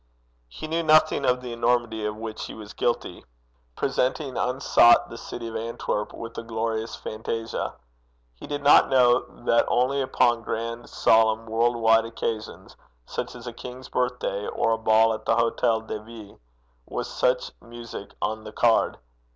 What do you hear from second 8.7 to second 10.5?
know that only upon